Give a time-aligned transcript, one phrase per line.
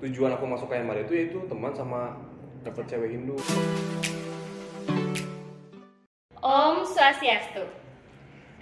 [0.00, 2.16] tujuan aku masuk ke MR itu yaitu teman sama
[2.64, 3.36] dapet cewek Hindu
[6.40, 7.64] Om Swastiastu.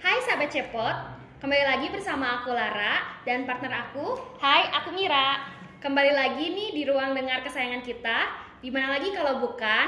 [0.01, 0.97] Hai sahabat Cepot,
[1.39, 4.17] kembali lagi bersama aku Lara dan partner aku.
[4.41, 5.37] Hai, aku Mira.
[5.83, 8.25] Kembali lagi nih di ruang dengar kesayangan kita.
[8.63, 9.87] Di mana lagi kalau bukan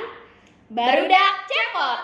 [0.70, 2.00] Barudak Cepot.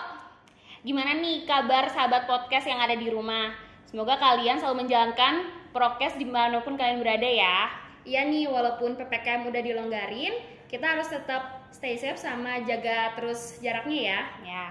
[0.82, 3.54] Gimana nih kabar sahabat podcast yang ada di rumah?
[3.86, 7.83] Semoga kalian selalu menjalankan prokes di mana pun kalian berada ya.
[8.04, 10.36] Iya nih, walaupun PPKM udah dilonggarin,
[10.68, 14.20] kita harus tetap stay safe sama jaga terus jaraknya ya.
[14.44, 14.64] Ya.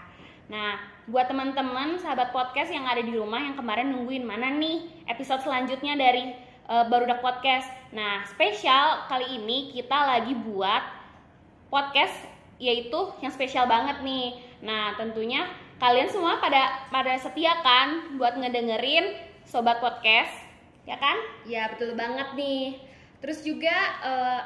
[0.54, 0.78] Nah,
[1.10, 5.98] buat teman-teman sahabat podcast yang ada di rumah yang kemarin nungguin mana nih episode selanjutnya
[5.98, 6.36] dari
[6.70, 7.66] uh, Barudak Podcast.
[7.90, 10.84] Nah, spesial kali ini kita lagi buat
[11.74, 12.14] podcast
[12.62, 14.38] yaitu yang spesial banget nih.
[14.62, 15.50] Nah, tentunya
[15.82, 20.32] kalian semua pada pada setia kan buat ngedengerin sobat podcast,
[20.86, 21.18] ya kan?
[21.50, 22.93] Ya betul banget nih.
[23.24, 24.42] Terus juga eh,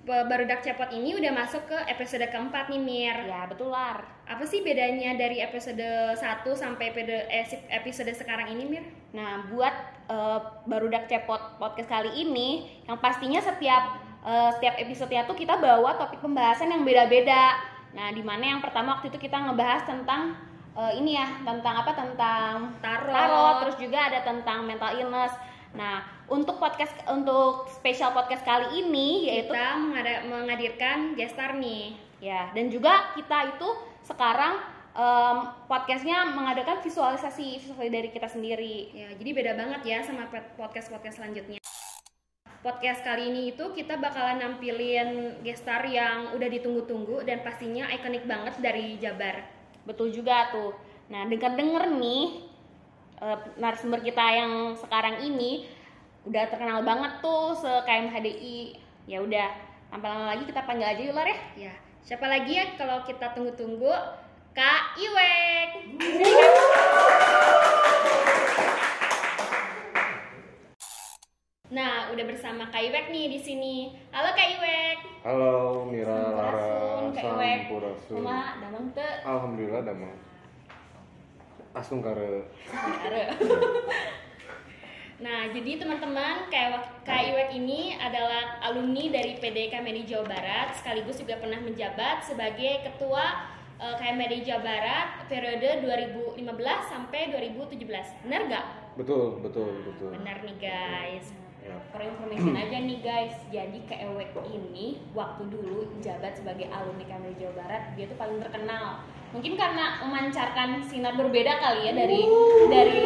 [0.00, 3.16] Barudak Cepot ini udah masuk ke episode keempat nih Mir.
[3.30, 4.02] Ya, betular.
[4.26, 6.18] Apa sih bedanya dari episode 1
[6.56, 8.84] sampai episode, eh, episode sekarang ini Mir?
[9.14, 9.74] Nah, buat
[10.10, 15.94] uh, Barudak Cepot podcast kali ini, yang pastinya setiap uh, setiap episodenya tuh kita bawa
[16.00, 17.60] topik pembahasan yang beda-beda.
[17.94, 20.34] Nah, di mana yang pertama waktu itu kita ngebahas tentang
[20.74, 21.92] uh, ini ya, tentang apa?
[21.94, 23.14] Tentang Tarot.
[23.14, 25.36] tarot, terus juga ada tentang mental illness.
[25.70, 31.98] Nah, untuk podcast untuk spesial podcast kali ini yaitu Kita mengada- menghadirkan gestar nih.
[32.20, 33.68] ya, dan juga kita itu
[34.04, 38.92] sekarang em, podcastnya mengadakan visualisasi visualisasi dari kita sendiri.
[38.92, 41.58] Ya, jadi beda banget ya sama pod- podcast-podcast selanjutnya.
[42.60, 48.52] Podcast kali ini itu kita bakalan nampilin gestar yang udah ditunggu-tunggu dan pastinya ikonik banget
[48.60, 49.48] dari Jabar.
[49.88, 50.76] Betul juga tuh.
[51.08, 52.24] Nah, denger-denger nih
[53.20, 55.64] eh, narasumber kita yang sekarang ini
[56.28, 58.76] udah terkenal banget tuh se KMHDI.
[59.08, 59.48] Ya udah,
[59.88, 61.38] tanpa lama lagi kita panggil aja yuk Lar ya.
[61.56, 61.72] Ya,
[62.04, 63.92] siapa lagi ya kalau kita tunggu-tunggu?
[64.50, 65.70] Kak Iwek.
[71.70, 73.94] Nah, udah bersama Kak Iwek nih di sini.
[74.10, 74.98] Halo Kak Iwek.
[75.20, 77.60] halo Mira Lara Sampurasun, Kak Iwek.
[78.10, 79.06] Cuma damang teu.
[79.22, 80.14] Alhamdulillah damang
[81.70, 82.50] Asung kare
[85.20, 91.20] Nah, jadi teman-teman, Kak Kak Iwek ini adalah alumni dari PDK Medi Jawa Barat, sekaligus
[91.20, 96.40] juga pernah menjabat sebagai ketua eh, KMD Jawa Barat periode 2015
[96.88, 98.24] sampai 2017.
[98.24, 98.66] Benar nggak?
[98.96, 101.36] Betul, betul, betul Benar nih guys.
[101.60, 101.76] ya.
[101.92, 107.54] For information aja nih guys, jadi KEWek ini waktu dulu jabat sebagai alumni KMD Jawa
[107.60, 109.04] Barat, dia tuh paling terkenal.
[109.36, 112.24] Mungkin karena memancarkan sinar berbeda kali ya dari
[112.72, 112.98] dari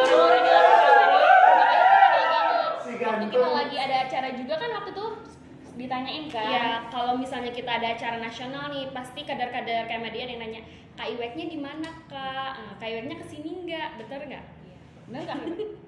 [0.00, 1.29] orang-orang di luar KMD.
[3.00, 3.20] Banget.
[3.22, 5.06] Waktu kita lagi ada acara juga kan waktu itu
[5.72, 6.44] ditanyain kan.
[6.46, 10.60] Ya, kalau misalnya kita ada acara nasional nih, pasti kadar-kadar KMD ada yang nanya,
[10.92, 12.52] Kak Iweknya di mana kak?
[12.52, 13.88] Ah, Kak Iweknya ke sini nggak?
[13.96, 14.44] Bener nggak?
[15.06, 15.38] Bener nggak?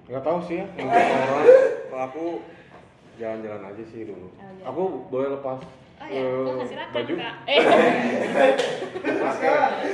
[0.03, 1.47] Nggak tahu sih ya orang
[1.87, 2.25] kalau aku
[3.15, 4.67] jalan-jalan aja sih dulu Jalan-jalan.
[4.67, 5.61] aku boleh lepas
[6.03, 7.35] Oh ya, eh, silakan baju kak.
[7.47, 7.59] Eh,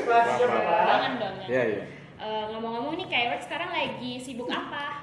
[0.09, 0.87] maaf.
[0.89, 1.34] jangan dong.
[1.37, 1.47] ya.
[1.47, 1.84] Iya, iya
[2.19, 4.97] Eh, ngomong-ngomong nih Kak Iwek sekarang lagi sibuk apa?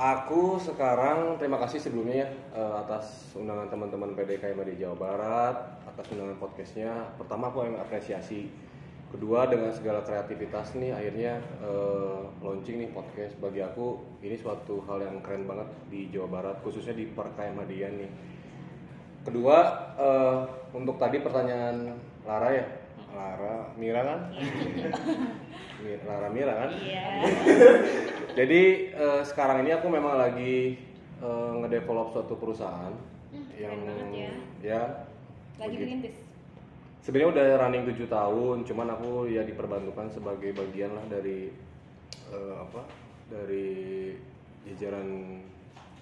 [0.00, 6.08] Aku sekarang terima kasih sebelumnya ya eh, atas undangan teman-teman PDK di Jawa Barat, atas
[6.16, 7.12] undangan podcastnya.
[7.20, 8.48] Pertama aku yang apresiasi.
[9.12, 15.04] Kedua dengan segala kreativitas nih akhirnya eh, launching nih podcast bagi aku ini suatu hal
[15.04, 18.10] yang keren banget di Jawa Barat khususnya di Perkayamadian nih.
[19.28, 19.56] Kedua
[20.00, 20.40] eh,
[20.72, 21.92] untuk tadi pertanyaan
[22.24, 22.64] Lara ya,
[23.12, 24.20] Lara Mira kan?
[26.08, 26.70] Lara Mira kan?
[26.72, 27.04] Iya.
[28.34, 28.62] Jadi
[28.94, 30.78] eh, sekarang ini aku memang lagi
[31.20, 32.94] eh, ngedevelop suatu perusahaan
[33.58, 34.32] yang keren banget ya.
[34.62, 34.82] ya
[35.60, 36.16] Lagi dirintis.
[37.00, 41.48] Sebenarnya udah running 7 tahun, cuman aku ya diperbantukan sebagai bagian lah dari
[42.30, 42.82] eh, apa?
[43.30, 43.68] Dari
[44.68, 45.40] jajaran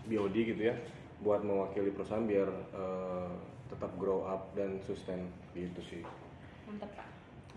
[0.08, 0.74] BOD gitu ya,
[1.22, 3.32] buat mewakili perusahaan biar eh,
[3.70, 6.02] tetap grow up dan sustain gitu sih.
[6.66, 7.07] Mantep Pak.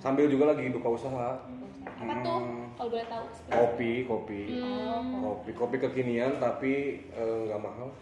[0.02, 1.38] Sambil juga lagi buka usaha
[1.82, 2.42] Apa tuh?
[2.74, 3.26] Kalau boleh tahu.
[3.48, 5.22] kopi, kopi, Hmm.
[5.22, 6.74] kopi, kopi kekinian tapi
[7.08, 7.94] eh, nggak mahal.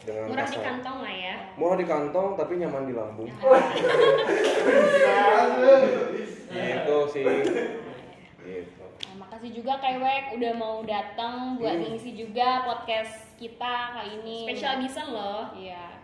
[0.00, 1.34] Dengan Murah di rasa- kantong lah ya.
[1.54, 3.28] Murah di kantong tapi nyaman di lambung.
[6.50, 7.24] gitu sih.
[8.40, 8.80] Gitu.
[8.80, 11.84] Nah, makasih juga Kewek udah mau datang buat Hmm.
[11.86, 14.38] ngisi juga podcast kita kali ini.
[14.48, 15.52] Special bisa loh.
[15.52, 16.00] Iya.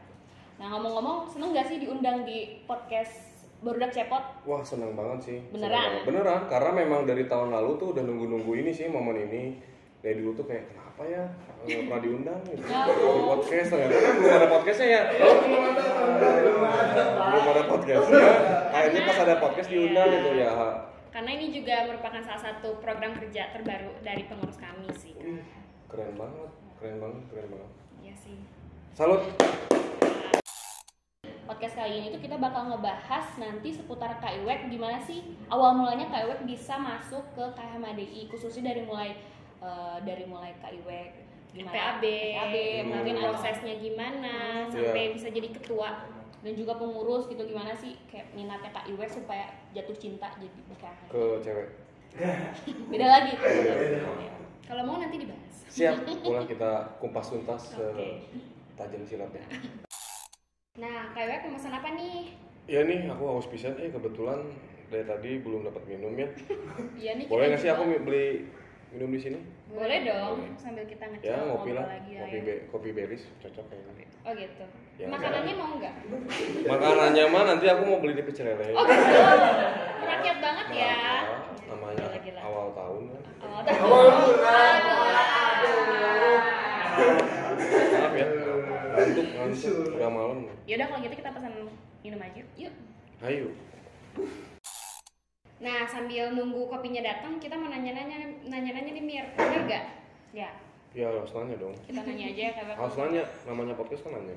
[0.56, 3.25] Nah ngomong-ngomong, seneng gak sih diundang di podcast
[3.64, 4.24] Barudak Cepot?
[4.44, 5.38] Wah seneng banget sih.
[5.48, 6.00] Beneran?
[6.00, 6.02] Banget.
[6.04, 9.56] Beneran, karena memang dari tahun lalu tuh udah nunggu-nunggu ini sih momen ini.
[10.04, 11.24] Dari dulu tuh kayak kenapa ya
[11.66, 12.62] nggak pernah diundang gitu.
[12.62, 12.82] Ya.
[12.86, 15.02] di podcast ternyata kan belum ada podcastnya ya.
[17.26, 18.28] belum ada podcastnya
[18.70, 20.50] akhirnya pas ada podcast diundang gitu ya
[21.10, 25.16] Karena ini juga merupakan salah satu program kerja terbaru dari pengurus kami sih.
[25.90, 27.70] Keren banget keren banget keren banget
[28.04, 28.36] Iya sih.
[28.92, 29.24] salut
[31.46, 36.42] podcast kali ini tuh kita bakal ngebahas nanti seputar KIWEK gimana sih awal mulanya KIWEK
[36.44, 39.14] bisa masuk ke KHMADI khususnya dari mulai
[39.58, 41.10] eh, dari mulai KIWEK
[41.52, 42.86] gimana PAB, PAB Hmm.
[42.92, 44.34] mungkin ada prosesnya gimana
[44.66, 44.70] Iya.
[44.70, 45.90] sampai bisa jadi ketua.
[46.38, 51.10] dan juga pengurus gitu gimana sih kayak minatnya KIWEK supaya jatuh cinta jadi di KHMADI
[51.10, 51.68] ke cewek
[52.92, 53.32] beda lagi
[54.62, 55.54] Kalau mau nanti dibahas.
[55.66, 58.30] siap pulang kita kumpas tuntas Oke.
[58.74, 59.42] tajam silatnya
[60.76, 62.36] Nah, KWK pemesan apa nih?
[62.66, 64.42] ya nih aku haus pisan eh kebetulan
[64.88, 66.26] dari tadi belum dapat minum ya
[67.00, 67.26] Iya nih.
[67.26, 68.42] boleh nggak sih aku beli
[68.90, 69.38] minum di sini
[69.68, 72.20] Boleh dong, sambil kita ngecek ya ngopi lah lagi ya.
[72.20, 72.42] kopi ya.
[72.42, 74.64] be- kopi beris cocok kayaknya Oh gitu.
[74.96, 75.94] Ya, Makanannya mau nggak?
[76.66, 79.14] makanannya mah nanti aku mau beli di pecel lele Oh gitu.
[80.02, 80.98] Rakyat banget ya.
[80.98, 81.22] Nah,
[81.68, 82.40] namanya Gila, gila.
[82.42, 83.90] awal tahun kan Oh, tahu.
[84.36, 84.95] maaf
[89.48, 91.52] ngantuk udah malam Yaudah kalau gitu kita pesan
[92.00, 92.42] minum aja.
[92.54, 92.74] Yuk.
[93.20, 93.48] ayo
[95.56, 99.24] Nah, sambil nunggu kopinya datang, kita mau nanya-nanya nanya-nanya nih Mir.
[99.32, 99.84] Bener gak?
[100.36, 100.52] Ya,
[100.92, 102.76] ya harus nanya dong kita nanya aja ya KWK.
[102.76, 104.32] harus nanya namanya podcast kan nanya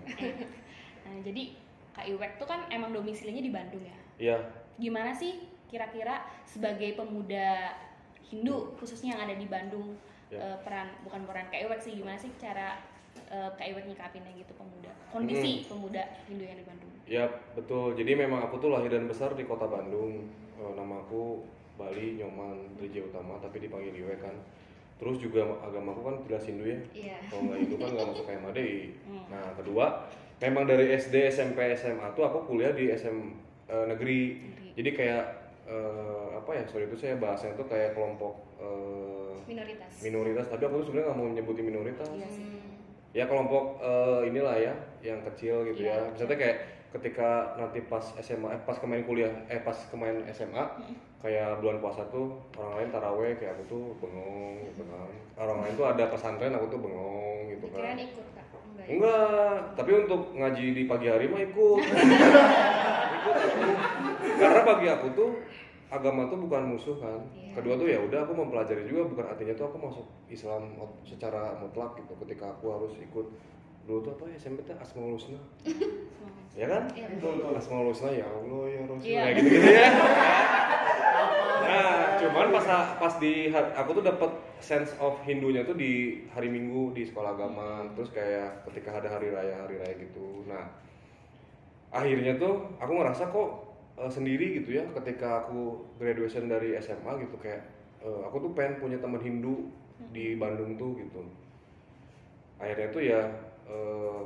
[1.08, 1.44] nah jadi
[1.92, 4.38] KIWEK tuh kan emang domisilinya di Bandung ya iya
[4.76, 7.80] gimana sih kira-kira sebagai pemuda
[8.22, 9.96] Hindu khususnya yang ada di Bandung
[10.30, 10.38] Ya.
[10.38, 12.78] eh, peran bukan peran KIWEK sih gimana sih cara
[13.30, 14.92] eh, KIWEK nyikapinnya gitu pemuda.
[15.10, 16.92] Kondisi pemuda Hindu yang di Bandung.
[17.06, 17.94] Ya betul.
[17.94, 20.26] Jadi memang aku tuh lahir dan besar di kota Bandung.
[20.56, 24.36] Eh, nama aku Bali Nyoman Trijaya Utama tapi dipanggil Iwe kan.
[25.00, 26.80] Terus juga agamaku kan jelas Hindu ya.
[26.92, 27.18] Iya.
[27.26, 28.70] kalau nggak Hindu kan nggak masuk KMADI
[29.08, 29.24] Hmm.
[29.32, 29.86] nah kedua
[30.40, 33.16] memang dari SD SMP SMA tuh aku kuliah di SM
[33.70, 34.20] eh, negeri.
[34.44, 34.68] Negeri.
[34.76, 35.24] jadi kayak
[35.66, 39.92] eh, apa ya sorry itu saya bahasnya tuh kayak kelompok eh, Minoritas.
[40.04, 40.46] minoritas.
[40.46, 42.08] Tapi aku tuh sebenarnya nggak mau menyebutin minoritas.
[42.12, 42.44] Iya sih.
[42.44, 42.79] Hmm.
[43.12, 46.58] Ya kelompok eh, inilah ya yang kecil gitu Iya, ya misalnya kayak
[46.90, 50.64] ketika nanti pas SMA eh, pas kemarin kuliah eh pas kemarin SMA
[51.22, 55.12] kayak bulan puasa tuh orang lain taraweh kayak aku tuh bengong gitu kan.
[55.38, 57.94] Orang lain tuh ada pesantren aku tuh bengong gitu kan.
[57.94, 58.46] Ikut kak?
[58.74, 61.82] Enggak enggak tapi untuk ngaji di pagi hari mah ikut.
[63.20, 63.70] Ikut aku.
[64.40, 65.30] karena bagi aku tuh
[65.90, 67.18] agama tuh bukan musuh kan?
[67.34, 67.58] Iya.
[67.58, 71.98] kedua tuh ya udah aku mempelajari juga bukan artinya tuh aku masuk Islam secara mutlak
[71.98, 73.26] gitu ketika aku harus ikut.
[73.90, 75.40] Dulu tuh apa ya SMP tuh Asmaul Husna.
[76.58, 76.92] Ya kan?
[76.92, 77.08] Iya,
[77.56, 79.06] Asmaul Husna ya Allah ya Rasul.
[79.06, 79.22] Iya.
[79.22, 79.90] kayak gitu gitu ya.
[81.70, 82.66] Nah cuman pas
[82.98, 87.86] pas di aku tuh dapat sense of Hindunya tuh di hari Minggu di sekolah agama.
[87.94, 90.46] Terus kayak ketika ada hari raya hari raya gitu.
[90.50, 90.66] Nah
[91.94, 93.69] akhirnya tuh aku ngerasa kok
[94.00, 97.62] eh, sendiri gitu ya ketika aku graduation dari SMA gitu kayak
[98.00, 99.68] eh, aku tuh pengen punya teman Hindu
[100.16, 101.20] di Bandung tuh gitu.
[102.60, 103.22] Akhirnya tuh ya
[103.68, 104.22] eh,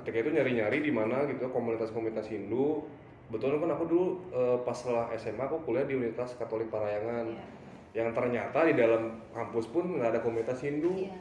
[0.00, 2.84] ketika itu nyari-nyari di mana gitu komunitas-komunitas Hindu.
[3.32, 7.28] Betul kan aku dulu eh, pas setelah SMA aku kuliah di Universitas Katolik Parayangan.
[7.32, 7.46] Iya.
[7.94, 10.98] yang ternyata di dalam kampus pun nggak ada komunitas Hindu.
[10.98, 11.14] Iya.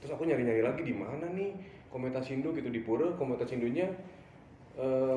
[0.00, 1.56] terus aku nyari-nyari lagi di mana nih
[1.90, 3.90] komunitas Hindu gitu di Pura komunitas Hindunya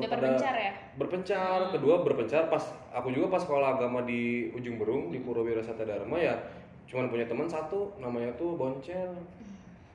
[0.06, 0.72] udah pada- berpencar ya?
[0.94, 2.42] berpencar kedua berpencar.
[2.52, 6.36] Pas aku juga pas sekolah agama di ujung berung di Purwira Sata Dharma ya
[6.84, 9.16] cuman punya teman satu namanya tuh Boncel.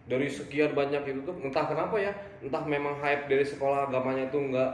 [0.10, 2.10] Dari sekian banyak itu tuh entah kenapa ya
[2.42, 4.72] entah memang hype dari sekolah agamanya tuh nggak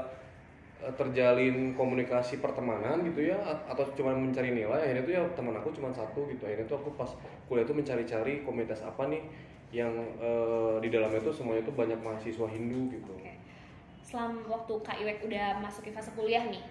[0.88, 3.36] eh, terjalin komunikasi pertemanan gitu ya
[3.68, 6.48] atau cuma mencari nilai akhirnya tuh ya teman aku cuma satu gitu.
[6.48, 7.12] Akhirnya tuh aku pas
[7.52, 9.22] kuliah tuh mencari-cari komunitas apa nih
[9.76, 9.92] yang
[10.24, 13.12] eh, di dalamnya tuh semuanya tuh banyak mahasiswa Hindu gitu.
[13.12, 13.36] Oke.
[14.16, 16.64] Selama waktu Kak Iwek udah masuk ke fase kuliah nih,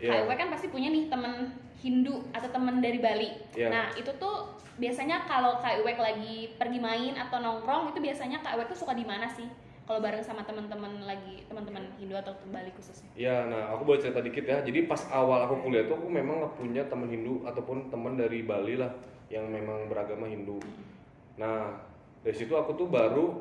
[0.00, 0.12] Iya.
[0.12, 1.48] Kak Iwek kan pasti punya nih temen
[1.80, 3.32] Hindu atau temen dari Bali.
[3.56, 3.68] Iya.
[3.72, 8.56] Nah itu tuh biasanya kalau Kak Iwek lagi pergi main atau nongkrong itu biasanya Kak
[8.56, 9.48] Iwek tuh suka di mana sih?
[9.88, 13.10] Kalau bareng sama teman-teman lagi teman-teman Hindu atau Bali khususnya.
[13.18, 14.60] Ya, nah aku boleh cerita dikit ya.
[14.60, 18.44] Jadi pas awal aku kuliah tuh aku memang nggak punya teman Hindu ataupun teman dari
[18.44, 18.92] Bali lah
[19.28, 20.60] yang memang beragama Hindu.
[21.40, 21.80] Nah
[22.20, 23.40] dari situ aku tuh baru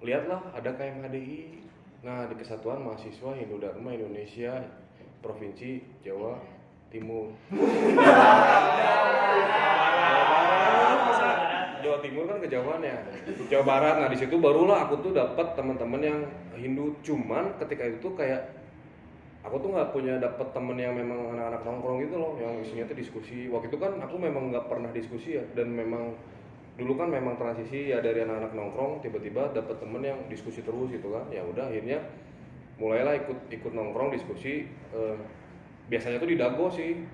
[0.00, 1.69] lihatlah ada KMHDI.
[2.00, 4.56] Nah di Kesatuan Mahasiswa Hindu Dharma Indonesia
[5.20, 6.40] Provinsi Jawa
[6.88, 7.36] Timur.
[11.84, 12.96] Jawa Timur kan kejauhan ya.
[13.52, 13.94] Jawa Barat.
[14.00, 16.18] Nah di situ barulah aku tuh dapat teman-teman yang
[16.56, 16.96] Hindu.
[17.04, 18.48] Cuman ketika itu tuh kayak
[19.44, 22.96] aku tuh nggak punya dapat temen yang memang anak-anak nongkrong gitu loh yang isinya tuh
[22.96, 26.12] diskusi waktu itu kan aku memang nggak pernah diskusi ya dan memang
[26.80, 31.12] dulu kan memang transisi ya dari anak-anak nongkrong tiba-tiba dapat temen yang diskusi terus gitu
[31.12, 32.00] kan ya udah akhirnya
[32.74, 35.16] mulailah ikut ikut nongkrong diskusi eh,
[35.86, 37.04] biasanya tuh di dago sih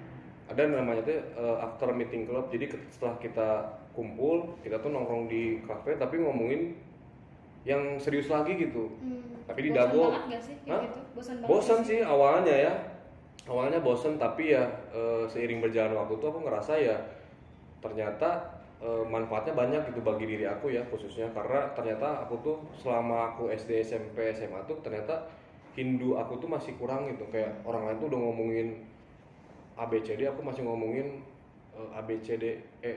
[0.46, 3.49] ada namanya tuh eh, after meeting club jadi setelah kita
[3.90, 6.78] kumpul kita tuh nongkrong di kafe tapi ngomongin
[7.62, 9.35] yang serius lagi gitu Hmm.
[9.46, 10.82] Tapi di bosan Dago- banget gak sih kayak Hah?
[10.82, 11.00] gitu?
[11.12, 11.49] Bosan banget.
[11.49, 12.73] bosan sih awalnya ya
[13.46, 16.99] awalnya bosan tapi ya eh, seiring berjalan waktu tuh aku ngerasa ya
[17.78, 23.33] ternyata eh, manfaatnya banyak gitu bagi diri aku ya khususnya karena ternyata aku tuh selama
[23.33, 25.28] aku SD SMP SMA tuh ternyata
[25.76, 28.68] Hindu aku tuh masih kurang gitu kayak orang lain tuh udah ngomongin
[29.76, 31.21] ABCD aku masih ngomongin
[31.76, 32.45] eh, ABCD
[32.80, 32.92] E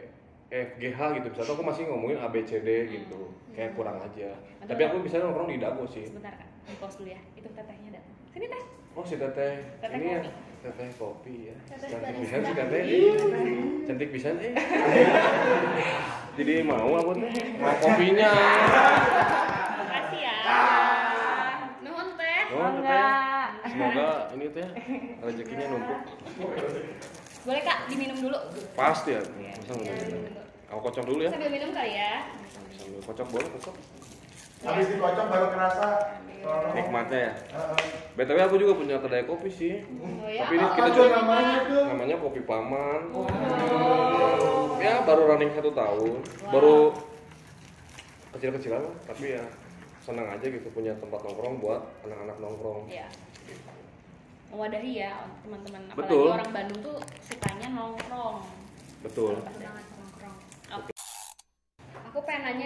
[0.50, 4.34] F G H gitu misalnya aku masih ngomongin ABCD gitu kayak kurang aja
[4.64, 7.22] tapi aku bisa nongkrong di dago sih Sebentar kak, di pause dulu ya.
[7.34, 8.14] Itu tetehnya datang.
[8.30, 8.62] Sini teh.
[8.94, 10.32] Oh si teteh, Teteh ini ya kopi.
[10.62, 11.56] teteh kopi ya.
[11.66, 12.82] Teteh Cantik pisan si teteh.
[13.89, 14.53] Cantik pisan eh.
[16.38, 17.58] Jadi mau apa teh?
[17.58, 18.31] Mau kopinya.
[19.81, 20.38] Makasih ya.
[21.81, 22.39] Nuhun teh.
[23.65, 24.67] Semoga ini teh
[25.25, 26.00] rezekinya numpuk.
[27.50, 28.38] Boleh kak diminum dulu.
[28.77, 29.25] Pasti ya.
[29.25, 30.22] Masa Ya, minum.
[30.69, 31.34] Aku kocok dulu ya.
[31.34, 32.29] Sambil minum kali ya.
[32.77, 33.74] Sambil kocok boleh kocok.
[34.60, 35.88] Habis dikocok baru kerasa.
[36.75, 37.34] Nikmatnya ya.
[37.36, 37.78] Heeh.
[38.16, 39.84] BTW aku juga punya kedai kopi sih.
[40.00, 40.48] Oh ya.
[40.48, 41.84] Tapi ini kita tuh namanya tuh?
[41.88, 43.01] namanya kopi paman.
[43.12, 43.28] Oh.
[44.80, 46.20] Ya baru running satu tahun.
[46.51, 46.96] Baru
[48.36, 48.96] kecil-kecilan lah.
[49.08, 49.44] Tapi ya
[50.04, 52.88] senang aja gitu punya tempat nongkrong buat anak-anak nongkrong.
[52.88, 53.08] Iya.
[54.50, 55.12] Mewadahi ya
[55.46, 55.82] teman-teman.
[55.92, 56.28] Apalagi Betul.
[56.34, 56.98] orang Bandung tuh
[57.28, 58.38] sukanya nongkrong.
[59.06, 59.34] Betul.
[59.44, 60.36] Banget nongkrong.
[60.82, 60.92] Oke.
[62.10, 62.58] Aku pengen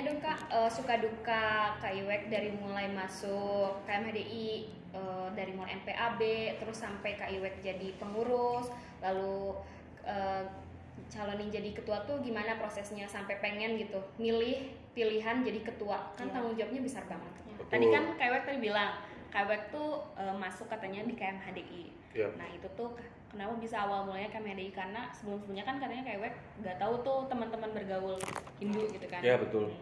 [0.50, 4.50] eh, suka duka Kak Iwek dari mulai masuk KMHDI,
[4.94, 6.22] eh, dari mulai MPAB,
[6.60, 8.70] terus sampai Kak Iwek jadi pengurus,
[9.02, 9.58] lalu
[10.04, 10.44] eh,
[11.10, 16.34] calonin jadi ketua tuh gimana prosesnya sampai pengen gitu, milih pilihan jadi ketua, kan Iya.
[16.38, 17.34] tanggung jawabnya besar banget.
[17.58, 17.70] Betul.
[17.70, 18.92] Tadi kan Kaiwek tadi bilang,
[19.34, 21.84] Kaiwek tuh eh, masuk katanya di KMHDI.
[22.14, 22.30] Iya.
[22.38, 22.94] Nah itu tuh
[23.34, 27.74] kenapa bisa awal mulanya KMHDI karena sebelum sebelumnya kan katanya Kaiwek nggak tahu tuh teman-teman
[27.74, 28.18] bergaul
[28.62, 29.26] Hindu gitu kan?
[29.26, 29.74] Ya betul.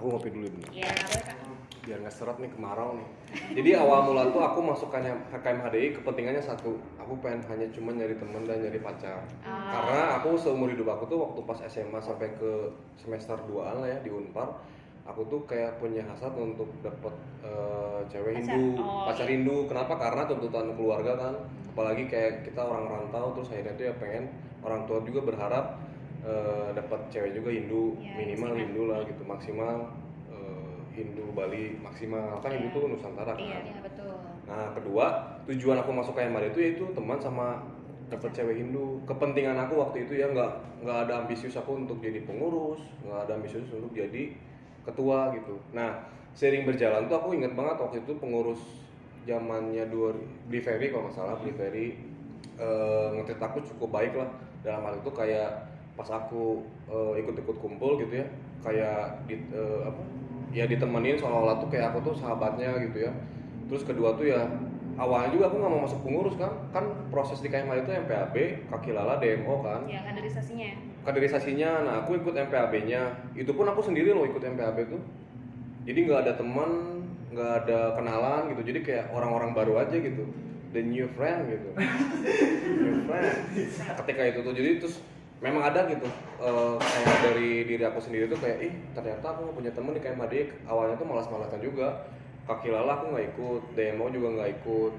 [0.00, 0.64] Aku ngopi dulu dulu.
[0.72, 1.36] Iya, boleh kak.
[1.84, 3.08] Biar nggak seret nih kemarau nih.
[3.52, 6.72] Jadi awal mula tuh aku masuk HKM HDI kepentingannya satu.
[6.96, 9.20] Aku pengen hanya cuma nyari teman dan nyari pacar.
[9.44, 9.68] Ah.
[9.68, 14.00] Karena aku seumur hidup aku tuh waktu pas SMA sampai ke semester 2 lah ya
[14.00, 14.56] di Unpar,
[15.04, 17.12] aku tuh kayak punya hasrat untuk dapet
[17.44, 18.56] eh, cewek Pacar.
[18.56, 19.32] Hindu, Oh, pacar iya.
[19.36, 19.56] Hindu.
[19.68, 19.94] Kenapa?
[20.00, 21.34] Karena tuntutan keluarga kan.
[21.76, 24.32] Apalagi kayak kita orang rantau terus akhirnya tuh ya pengen
[24.64, 25.76] orang tua juga berharap
[26.20, 28.60] eh, dapat cewek juga Hindu, Ya, minimal maksimal.
[28.60, 29.76] Hindu lah gitu, maksimal
[30.28, 32.38] eh, Hindu Bali maksimal.
[32.38, 32.74] Kan Hindu Iya.
[32.74, 33.40] tuh Nusantara kan.
[33.40, 34.12] Iya, Iya betul.
[34.44, 35.06] Nah, kedua,
[35.46, 37.62] tujuan aku masuk KMR itu yaitu teman sama
[38.10, 38.98] dapet cewek Hindu.
[39.04, 43.32] Kepentingan aku waktu itu ya nggak nggak ada ambisius aku untuk jadi pengurus, nggak ada
[43.38, 44.34] ambisius untuk jadi
[44.82, 45.60] ketua gitu.
[45.70, 48.58] Nah, sering berjalan tuh aku inget banget waktu itu pengurus
[49.22, 50.16] zamannya dua
[50.48, 51.86] Bli Ferry kalau nggak salah Bli Ferry
[52.56, 54.26] eh, ngetrit aku cukup baik lah
[54.60, 55.69] dalam hal itu kayak
[56.00, 58.26] pas aku eh, ikut-ikut kumpul gitu ya
[58.64, 60.00] kayak di, eh, apa
[60.50, 63.12] ya ditemenin seolah-olah tuh kayak aku tuh sahabatnya gitu ya.
[63.70, 64.42] Terus kedua tuh ya
[64.98, 66.50] awalnya juga aku nggak mau masuk pengurus kan.
[66.74, 68.34] Kan proses di KMA itu MPAB
[68.72, 69.86] kaki lala DMO kan.
[69.86, 70.76] Ya kaderisasinya ya.
[71.00, 75.02] kaderisasinya nah aku ikut MPAB-nya itu pun aku sendiri loh ikut MPAB tuh.
[75.86, 76.70] Jadi nggak ada teman
[77.30, 78.62] nggak ada kenalan gitu.
[78.74, 80.26] Jadi kayak orang-orang baru aja gitu.
[80.70, 81.70] The new friend gitu.
[82.78, 83.34] New friend.
[84.02, 85.02] Ketika itu tuh jadi terus
[85.40, 86.04] memang ada gitu
[86.40, 90.34] eh, kayak dari diri aku sendiri tuh kayak ih ternyata aku punya temen di KMAD
[90.68, 92.04] awalnya tuh malas-malasan juga.
[92.44, 94.92] Kaki lala aku nggak ikut demo juga nggak ikut.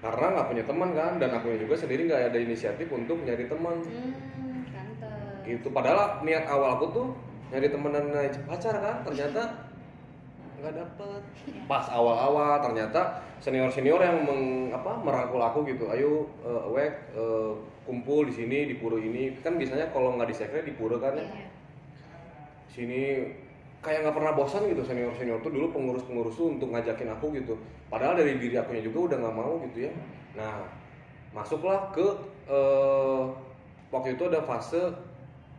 [0.00, 3.78] Karena nggak punya teman kan dan aku juga sendiri nggak ada inisiatif untuk nyari teman
[3.84, 4.16] Hmm,
[5.44, 7.06] gitu padahal niat awal aku tuh
[7.50, 9.69] nyari temen dan nyari pacar kan ternyata
[10.60, 11.20] nggak dapet.
[11.64, 15.88] Pas awal-awal ternyata senior senior yang meng, apa merangkul aku gitu.
[15.88, 17.52] Ayo eh, wek eh,
[17.88, 19.34] kumpul di sini di pura ini.
[19.40, 21.24] Kan biasanya kalau nggak di sekre di pura kan ya.
[21.24, 21.48] Iya.
[22.70, 23.02] sini
[23.82, 25.50] kayak nggak pernah bosan gitu senior senior tuh.
[25.50, 27.56] Dulu pengurus pengurus tuh untuk ngajakin aku gitu.
[27.88, 29.92] Padahal dari diri akunya juga udah nggak mau gitu ya.
[30.38, 30.62] Nah
[31.34, 32.06] masuklah ke
[32.46, 33.22] eh,
[33.90, 34.92] waktu itu ada fase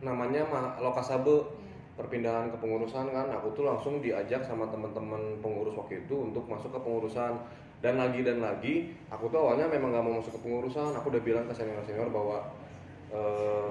[0.02, 1.61] namanya ma- lokasabe
[2.02, 6.80] perpindahan kepengurusan kan aku tuh langsung diajak sama teman-teman pengurus waktu itu untuk masuk ke
[6.82, 7.38] pengurusan
[7.78, 11.22] dan lagi dan lagi aku tuh awalnya memang nggak mau masuk ke pengurusan aku udah
[11.22, 12.42] bilang ke senior senior bahwa
[13.14, 13.70] eh,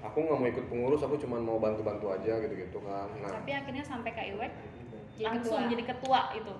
[0.00, 3.84] aku nggak mau ikut pengurus aku cuma mau bantu-bantu aja gitu-gitu kan nah Tapi akhirnya
[3.84, 4.52] sampai Kak Iwek
[5.16, 5.70] Jadi langsung ketua.
[5.72, 6.54] jadi ketua itu.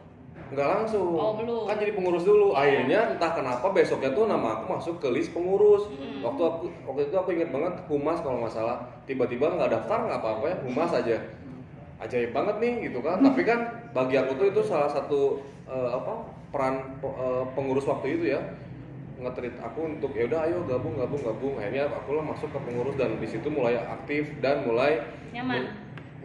[0.46, 1.18] Nggak langsung.
[1.18, 1.66] Oh, belum.
[1.66, 2.54] kan jadi pengurus dulu.
[2.54, 5.90] Akhirnya entah kenapa besoknya tuh nama aku masuk ke list pengurus.
[5.90, 6.22] Hmm.
[6.22, 8.78] waktu aku waktu itu aku inget banget humas kalau nggak salah.
[9.06, 10.56] Tiba-tiba nggak daftar nggak apa-apa ya.
[10.62, 11.16] Humas aja.
[11.96, 13.18] Ajaib banget nih gitu kan.
[13.24, 13.60] Tapi kan
[13.90, 16.12] bagi aku tuh itu salah satu eh, apa
[16.54, 18.40] peran pe- eh, pengurus waktu itu ya.
[19.16, 21.54] Ngetrit aku untuk ya udah ayo gabung gabung gabung.
[21.56, 25.00] Akhirnya aku lah masuk ke pengurus dan di situ mulai aktif dan mulai
[25.32, 25.72] Nyaman.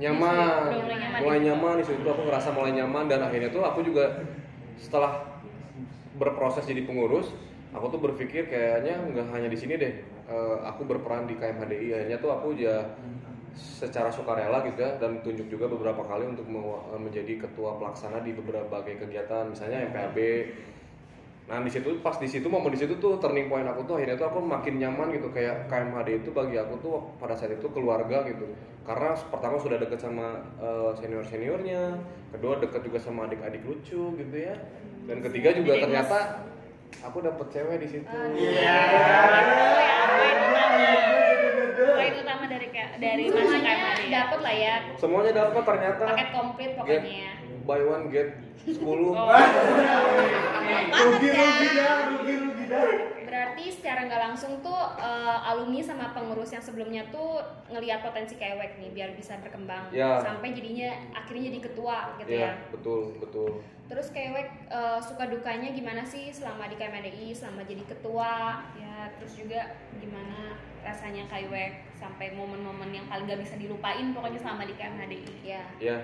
[0.01, 0.62] Nyaman.
[0.67, 1.48] Udah mulai nyaman mulai di situ.
[1.48, 4.05] nyaman di situ aku ngerasa mulai nyaman dan akhirnya tuh aku juga
[4.81, 5.12] setelah
[6.17, 7.31] berproses jadi pengurus
[7.72, 9.93] aku tuh berpikir kayaknya nggak hanya di sini deh
[10.27, 12.84] eh, aku berperan di KMHDI akhirnya tuh aku ya
[13.55, 18.31] secara sukarela gitu ya dan tunjuk juga beberapa kali untuk me- menjadi ketua pelaksana di
[18.36, 20.17] beberapa kegiatan misalnya MPAB
[21.51, 24.15] Nah di situ pas di situ momen di situ tuh turning point aku tuh akhirnya
[24.15, 25.27] tuh aku makin nyaman gitu.
[25.36, 28.48] Kayak KMHD itu bagi aku tuh pada saat itu keluarga gitu.
[28.82, 30.42] Karena pertama sudah deket sama
[30.98, 32.02] senior seniornya,
[32.34, 34.58] kedua deket juga sama adik-adik lucu gitu ya,
[35.06, 36.18] dan ketiga juga Jadi ternyata
[37.06, 38.10] aku dapet cewek di situ.
[38.10, 38.78] Iya.
[40.12, 40.82] Poin utama.
[41.94, 44.02] Poin utama dari dari masuk semuanya KMHD.
[44.12, 46.04] dapet lah ya Semuanya dapat ternyata.
[46.10, 47.30] paket komplit Get pokoknya
[47.62, 48.30] buy one get
[48.66, 49.14] 10 Oh.
[50.92, 52.86] Rugi rugi dah, rugi rugi dah.
[53.32, 58.76] Berarti secara nggak langsung tuh eh, alumni sama pengurus yang sebelumnya tuh ngelihat potensi kewek
[58.76, 60.20] nih biar bisa berkembang Ya.
[60.20, 63.64] sampai jadinya akhirnya jadi ketua gitu Iya, ya betul, betul.
[63.88, 69.40] terus kewek eh, suka dukanya gimana sih selama di KMDI selama jadi ketua ya terus
[69.40, 69.64] juga
[69.96, 75.34] gimana rasanya kaiwek sampai momen-momen yang paling gak bisa dilupain pokoknya selama di KMHDI.
[75.46, 75.98] ya Ya,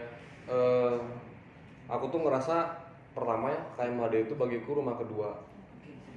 [0.48, 0.96] eh,
[1.86, 2.72] aku tuh ngerasa
[3.12, 5.36] pertama ya KMHD itu bagiku rumah kedua.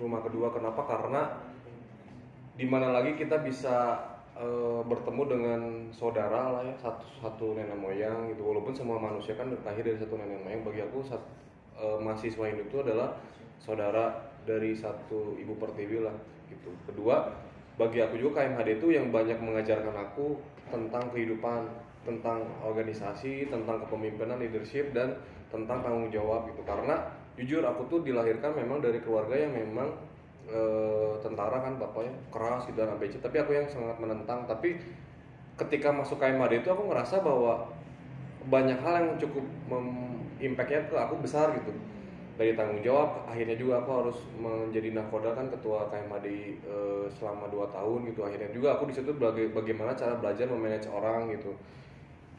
[0.00, 0.80] Rumah kedua kenapa?
[0.88, 1.28] Karena
[2.56, 4.00] di mana lagi kita bisa
[4.32, 5.60] eh, bertemu dengan
[5.92, 8.48] saudara lah ya satu satu nenek moyang gitu.
[8.48, 10.64] Walaupun semua manusia kan lahir dari satu nenek moyang.
[10.64, 11.20] Bagi aku sat,
[11.76, 13.20] eh, mahasiswa Hindu itu adalah
[13.60, 16.16] saudara dari satu ibu pertiwi lah
[16.48, 16.72] gitu.
[16.88, 17.28] Kedua,
[17.76, 20.40] bagi aku juga KMHD itu yang banyak mengajarkan aku
[20.72, 21.68] tentang kehidupan,
[22.08, 25.20] tentang organisasi, tentang kepemimpinan, leadership dan
[25.52, 26.64] tentang tanggung jawab gitu.
[26.64, 29.88] Karena jujur aku tuh dilahirkan memang dari keluarga yang memang
[30.44, 34.44] eh, tentara kan bapaknya keras gitu dan ABC, tapi aku yang sangat menentang.
[34.44, 34.76] Tapi
[35.56, 37.64] ketika masuk KMHD itu aku ngerasa bahwa
[38.48, 39.44] banyak hal yang cukup
[40.40, 41.72] impactnya ke aku besar gitu.
[42.40, 46.26] Dari tanggung jawab akhirnya juga aku harus menjadi nakoda kan ketua KMHD
[46.64, 48.20] eh, selama 2 tahun gitu.
[48.24, 51.52] Akhirnya juga aku di situ baga- bagaimana cara belajar memanage orang gitu.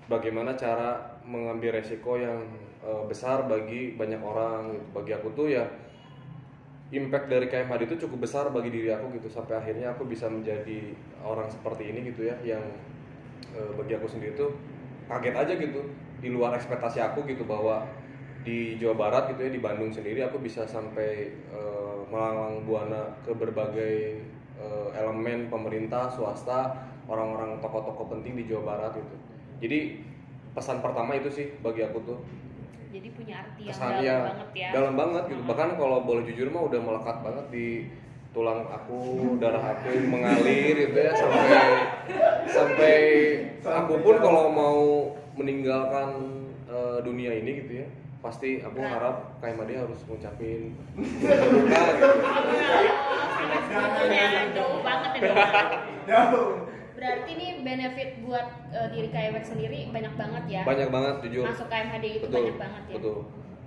[0.10, 2.42] Bagaimana cara mengambil resiko yang
[2.82, 4.86] eh, besar bagi banyak orang gitu.
[4.94, 5.66] bagi aku tuh ya
[6.92, 10.92] impact dari KMHD itu cukup besar bagi diri aku gitu sampai akhirnya aku bisa menjadi
[11.24, 12.64] orang seperti ini gitu ya yang
[13.56, 14.52] eh, bagi aku sendiri tuh
[15.08, 15.82] kaget aja gitu
[16.22, 17.88] di luar ekspektasi aku gitu bahwa
[18.42, 23.32] di Jawa Barat gitu ya di Bandung sendiri aku bisa sampai eh, melalang buana ke
[23.32, 24.20] berbagai
[24.60, 26.76] eh, elemen pemerintah swasta
[27.08, 29.16] orang-orang tokoh-tokoh penting di Jawa Barat gitu
[29.64, 29.80] jadi
[30.52, 32.20] pesan pertama itu sih bagi aku tuh
[32.92, 34.70] Jadi punya arti yang kesan dalam ya banget ya.
[34.76, 37.68] dalam banget gitu bahkan kalau boleh jujur mah udah melekat banget di
[38.32, 39.00] tulang aku
[39.40, 41.68] darah aku mengalir gitu ya sampai
[42.48, 42.96] sampai
[43.64, 44.80] aku pun kalau mau
[45.36, 46.10] meninggalkan
[46.68, 47.88] eh, dunia ini gitu ya
[48.22, 52.08] pasti aku harap KMAD harus ngucapin duka gitu
[54.52, 55.12] jauh banget
[56.06, 56.22] ya.
[57.02, 61.68] Berarti nih benefit buat eh, diri KWX sendiri banyak banget ya banyak banget jujur masuk
[61.68, 63.18] KMHD itu betul banyak banget ya betul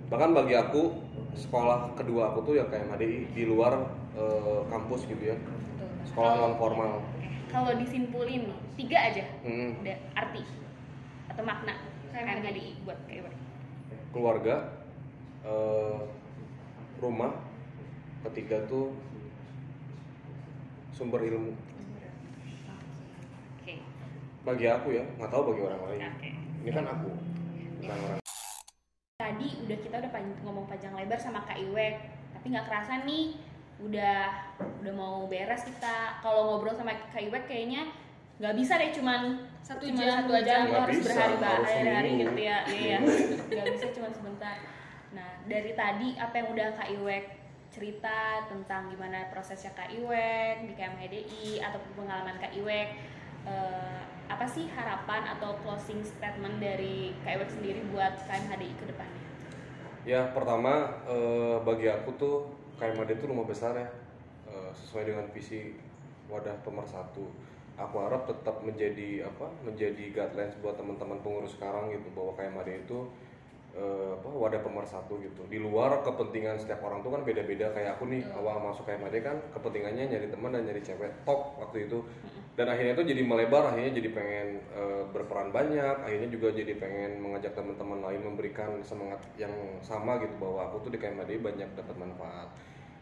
[0.05, 0.81] bahkan bagi aku
[1.35, 3.73] sekolah kedua aku tuh ya KMHDI di luar
[4.13, 5.89] eh, kampus gitu ya Betul.
[6.05, 6.93] sekolah Kalau- non formal
[7.45, 9.79] Kalau disimpulin nih, tiga aja Hmm.
[9.79, 10.43] udah arti
[11.25, 11.71] atau makna
[12.11, 13.31] KMHDI buat kaiwek.
[14.11, 14.75] keluarga
[15.41, 15.99] eh,
[16.97, 17.31] rumah
[18.23, 18.91] ketiga tuh
[20.91, 21.51] sumber ilmu.
[24.45, 26.29] Bagi aku ya nggak tahu bagi orang lain Oke.
[26.61, 27.09] ini kan aku
[27.81, 28.19] bukan orang
[29.15, 31.95] Tadi udah kita udah pan- ngomong panjang lebar sama Kak Iwek,
[32.35, 33.39] tapi nggak kerasa nih
[33.79, 34.27] udah
[34.83, 36.19] udah mau beres kita.
[36.19, 37.89] Kalau ngobrol sama Kak Iwek kayaknya
[38.35, 40.83] nggak bisa deh cuman Satu cuman jam, satu dua jam jam.
[40.83, 42.97] harus bisa, berhari harus hari gitu ya iya
[43.47, 44.55] nggak bisa cuma sebentar
[45.15, 47.25] nah dari tadi apa yang udah Kak Iwek
[47.71, 48.19] cerita
[48.51, 52.87] tentang gimana prosesnya Kak Iwek di KMHDI ataupun pengalaman Kak Iwek
[53.47, 59.23] eh, apa sih harapan atau closing statement dari Kak Iwek sendiri buat KMHDI ke depannya?
[60.05, 62.35] Ya pertama eh, bagi aku tuh
[62.77, 63.89] KMAD itu rumah besar ya.
[64.45, 65.73] Eh, sesuai dengan visi
[66.29, 67.25] wadah pemersatu.
[67.75, 73.09] Aku harap tetap menjadi apa menjadi guidelines buat teman-teman pengurus sekarang gitu bahwa KMAD itu
[73.73, 75.41] eh, apa wadah pemersatu gitu.
[75.49, 77.73] Di luar kepentingan setiap orang tuh kan beda-beda.
[77.73, 81.13] Kayak aku nih awal masuk KMAD kan kepentingannya nyari teman dan nyari cewek.
[81.25, 82.05] Top waktu itu
[82.55, 87.19] dan akhirnya itu jadi melebar akhirnya jadi pengen eh, berperan banyak akhirnya juga jadi pengen
[87.19, 89.51] mengajak teman-teman lain memberikan semangat yang
[89.83, 92.47] sama gitu bahwa aku tuh di KMHDI banyak dapat manfaat.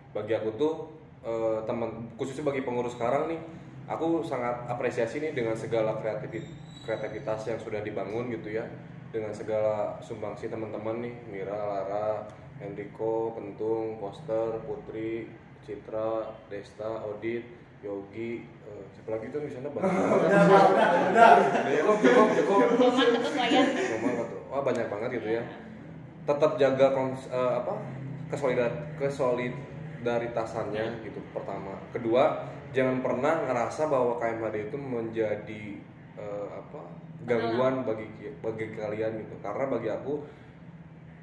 [0.10, 0.74] Bagi aku tuh
[1.22, 3.40] eh, teman khususnya bagi pengurus sekarang nih
[3.86, 8.66] aku sangat apresiasi nih dengan segala kreativitas yang sudah dibangun gitu ya.
[9.14, 12.26] Dengan segala sumbangsi teman-teman nih Mira, Lara,
[12.58, 15.30] Enrico, Kentung, Poster, Putri,
[15.62, 19.92] Citra, Desta, Odit, Yogi, eh, siapa lagi tuh di sana banyak.
[19.92, 20.88] Udah, udah, udah.
[21.12, 21.32] Udah,
[21.68, 22.60] cukup, cukup, cukup.
[23.92, 24.38] Roman gitu.
[24.48, 25.44] Wah banyak banget gitu ya.
[26.24, 27.76] Tetap jaga kons- eh, apa
[28.32, 31.76] kesolidar kesolidaritasannya gitu pertama.
[31.92, 35.64] Kedua, jangan pernah ngerasa bahwa KMHD itu menjadi
[36.16, 36.82] eh, apa
[37.28, 38.08] gangguan bagi
[38.40, 39.36] bagi kalian gitu.
[39.44, 40.24] Karena bagi aku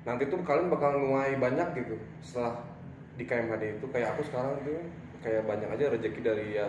[0.04, 2.60] nanti tuh kalian bakal nuai banyak gitu setelah
[3.16, 4.80] di KMHD itu kayak aku sekarang tuh
[5.20, 6.68] kayak banyak aja rezeki dari ya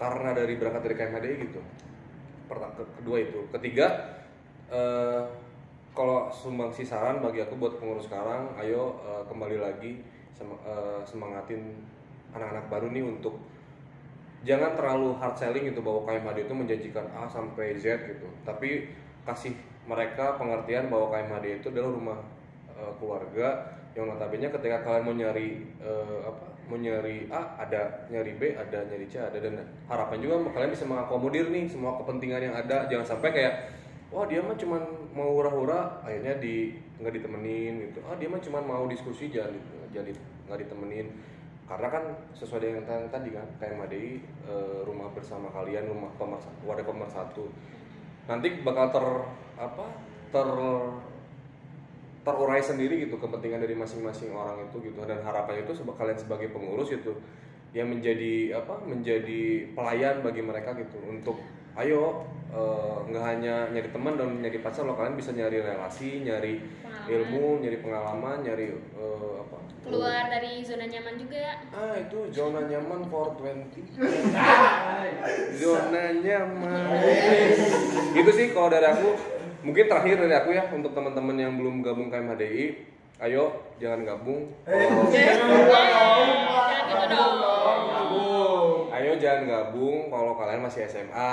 [0.00, 1.60] karena dari berangkat dari KMHD gitu.
[2.48, 3.40] Pertama, kedua itu.
[3.52, 3.86] Ketiga
[4.72, 5.22] eh,
[5.92, 10.00] kalau sumbangsi saran bagi aku buat pengurus sekarang ayo eh, kembali lagi
[10.32, 11.76] sem- eh, semangatin
[12.32, 13.36] anak-anak baru nih untuk
[14.40, 18.26] jangan terlalu hard selling gitu bahwa KMHD itu menjanjikan A sampai Z gitu.
[18.42, 18.88] Tapi
[19.28, 19.52] kasih
[19.84, 22.18] mereka pengertian bahwa KMHD itu adalah rumah
[22.72, 28.38] eh, keluarga yang notabene ketika kalian mau nyari eh, apa mau nyari A ada nyari
[28.38, 29.58] B ada nyari C ada dan
[29.90, 32.86] harapan juga kalian bisa mengakomodir nih semua kepentingan yang ada.
[32.86, 33.54] Jangan sampai kayak
[34.14, 37.98] wah dia mah cuman mau hura-hura akhirnya di nggak ditemenin gitu.
[38.06, 41.06] Ah dia mah cuman mau diskusi jangan di- jangan di- nggak ditemenin.
[41.66, 42.04] Karena kan
[42.34, 47.50] sesuai dengan yang tadi kan kayak eh, rumah bersama kalian rumah pemersatu wadah pemersatu.
[48.30, 49.06] Nanti bakal ter
[49.58, 49.86] apa
[50.30, 50.48] ter
[52.32, 55.00] terurai sendiri gitu kepentingan dari masing-masing orang itu gitu.
[55.00, 57.12] Dan harapan itu seba- kalian sebagai pengurus itu
[57.70, 60.98] yang menjadi apa menjadi pelayan bagi mereka gitu.
[61.02, 61.38] Untuk
[61.72, 66.58] ayo eh, nggak hanya nyari teman dan nyari pacar lo kalian bisa nyari relasi nyari
[66.82, 67.06] Pengalaman.
[67.06, 73.00] ilmu nyari pengalaman nyari eh, apa keluar dari zona nyaman juga ah itu zona nyaman
[73.06, 73.86] for 20
[75.56, 76.84] zona nyaman.
[78.12, 79.10] Gitu sih kalau dari aku
[79.60, 82.64] mungkin terakhir dari aku ya untuk teman-teman yang belum gabung KMHDI
[83.20, 85.60] ayo jangan gabung Eh, jangan.
[86.88, 87.24] Jangan gitu.
[87.90, 88.88] Gabung.
[88.90, 91.32] ayo jangan gabung kalau kalian masih SMA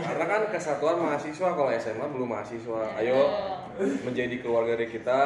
[0.00, 3.18] karena kan kesatuan mahasiswa kalau SMA belum mahasiswa ayo
[4.04, 5.20] menjadi keluarga dari kita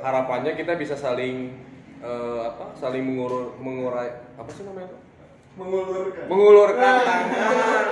[0.00, 1.50] harapannya kita bisa saling
[1.98, 4.98] eh, apa saling mengur mengurai apa sih namanya itu?
[5.50, 6.24] Mengulurkan.
[6.30, 7.84] mengulurkan tangan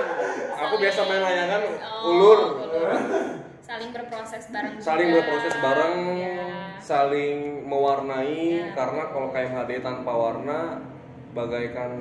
[0.61, 2.39] aku biasa main layangan Oh, ulur
[3.69, 5.17] saling berproses bareng saling juga.
[5.21, 6.37] berproses bareng ya.
[6.79, 8.73] saling mewarnai Ya.
[8.73, 10.81] karena kalau KMHD tanpa warna
[11.31, 11.91] bagaikan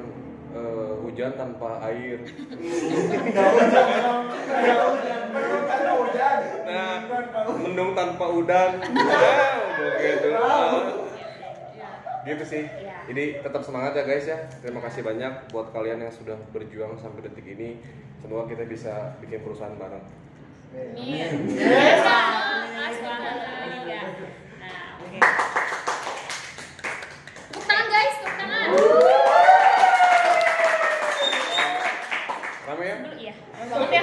[0.48, 2.24] eh, hujan tanpa air.
[6.68, 7.00] Nah,
[7.54, 8.70] mendung tanpa udan
[9.08, 9.36] nah,
[9.74, 10.28] begitu.
[12.36, 12.64] Gitu sih.
[12.84, 12.98] Ya.
[13.08, 14.38] jadi tetap semangat ya guys ya.
[14.60, 17.80] Terima kasih banyak buat kalian yang sudah berjuang sampai detik ini.
[18.20, 20.04] Semoga kita bisa bikin perusahaan bareng.
[20.68, 21.48] Amin.
[21.56, 22.04] Yes,
[22.76, 23.36] Mas banget.
[23.88, 24.00] Ya.
[24.60, 25.18] Nah, oke.
[27.48, 28.68] Tepuk tangan guys, tepuk tangan.
[32.68, 34.02] rame ya Dulu iya, rame banget ya.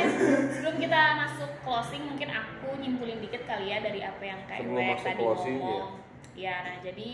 [0.57, 4.81] Sebelum kita masuk closing, mungkin aku nyimpulin dikit kali ya dari apa yang kayak Sebelum
[4.81, 5.93] Wek masuk tadi closing, ngomong.
[6.33, 7.09] Ya, nah jadi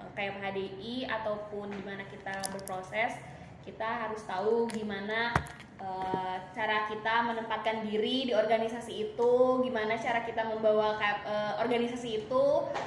[0.00, 3.18] eh, kayak HDI ataupun di mana kita berproses,
[3.66, 5.34] kita harus tahu gimana
[5.78, 12.44] eh, cara kita menempatkan diri di organisasi itu, gimana cara kita membawa eh, organisasi itu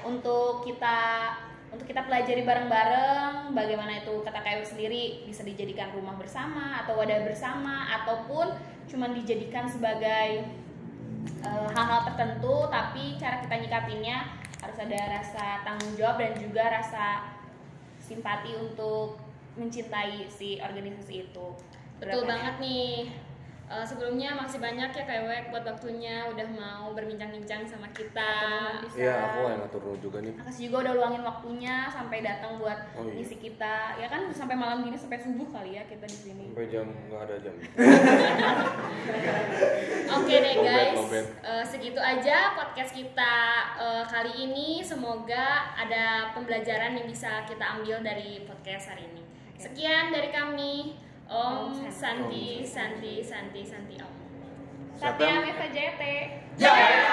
[0.07, 0.97] untuk kita
[1.67, 7.27] untuk kita pelajari bareng-bareng bagaimana itu kata kayu sendiri bisa dijadikan rumah bersama atau wadah
[7.27, 8.55] bersama ataupun
[8.87, 10.47] cuman dijadikan sebagai
[11.43, 17.35] eh, hal-hal tertentu tapi cara kita nyikapinnya harus ada rasa tanggung jawab dan juga rasa
[18.01, 19.21] simpati untuk
[19.57, 21.47] mencintai si organisasi itu
[21.97, 22.93] Betul Berapa banget nih.
[23.67, 28.31] Eh, sebelumnya makasih banyak ya Kak Wek buat waktunya udah mau berbincang-bincang sama kita.
[28.95, 33.03] Iya aku yang ngatur juga nih Makasih juga udah luangin waktunya sampai datang buat Oh,
[33.03, 33.19] iya.
[33.19, 33.99] ngisi kita.
[33.99, 36.55] Ya kan sampai malam gini sampai subuh kali ya kita di sini.
[36.55, 37.53] sampai jam nggak ada jam
[40.15, 41.03] Oke deh Lobet, guys.
[41.43, 43.35] Eh, segitu aja podcast kita
[43.75, 44.79] eh, kali ini.
[44.79, 49.27] Semoga ada pembelajaran yang bisa kita ambil dari podcast hari ini.
[49.59, 51.03] Sekian dari kami.
[51.27, 54.07] Oh, Om Santi Santi Santi Santi Om.
[54.07, 54.15] Oh.
[54.95, 56.01] Satya Meva JT.
[56.55, 57.03] Jaya.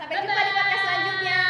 [0.00, 1.40] Sampai jumpa di podcast selanjutnya.